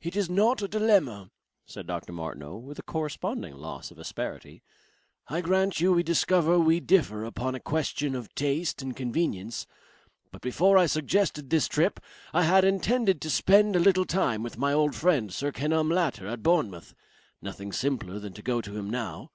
"It 0.00 0.16
is 0.16 0.30
not 0.30 0.62
a 0.62 0.68
dilemma," 0.68 1.30
said 1.66 1.86
Dr. 1.86 2.10
Martineau, 2.10 2.56
with 2.56 2.78
a 2.78 2.82
corresponding 2.82 3.54
loss 3.58 3.90
of 3.90 3.98
asperity. 3.98 4.62
"I 5.28 5.42
grant 5.42 5.80
you 5.80 5.92
we 5.92 6.02
discover 6.02 6.58
we 6.58 6.80
differ 6.80 7.26
upon 7.26 7.54
a 7.54 7.60
question 7.60 8.14
of 8.14 8.34
taste 8.34 8.80
and 8.80 8.96
convenience. 8.96 9.66
But 10.32 10.40
before 10.40 10.78
I 10.78 10.86
suggested 10.86 11.50
this 11.50 11.68
trip, 11.68 12.00
I 12.32 12.44
had 12.44 12.64
intended 12.64 13.20
to 13.20 13.28
spend 13.28 13.76
a 13.76 13.78
little 13.78 14.06
time 14.06 14.42
with 14.42 14.56
my 14.56 14.72
old 14.72 14.94
friend 14.94 15.30
Sir 15.30 15.52
Kenelm 15.52 15.90
Latter 15.92 16.26
at 16.26 16.42
Bournemouth. 16.42 16.94
Nothing 17.42 17.70
simpler 17.70 18.18
than 18.18 18.32
to 18.32 18.40
go 18.42 18.62
to 18.62 18.78
him 18.78 18.88
now...." 18.88 19.30